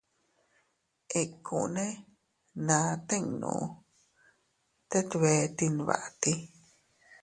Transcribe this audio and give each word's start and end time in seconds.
Ikkune 1.21 1.85
naa 2.65 2.91
tinnu, 3.07 3.53
tet 4.89 5.09
bee 5.21 5.41
tinbatii. 5.57 6.39